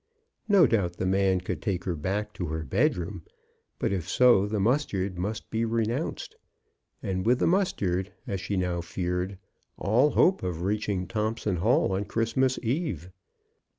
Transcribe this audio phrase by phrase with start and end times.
[0.47, 3.23] No doubt the man could take her back to her bedroom,
[3.77, 6.37] but if so, the mustard must be renounced,
[7.03, 9.37] and with the mustard, as she now feared,
[9.77, 13.11] all hope of reaching Thompson Hall on Christmas eve.